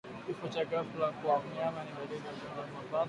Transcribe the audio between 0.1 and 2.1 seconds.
Kifo cha ghafla kwa mnyama ni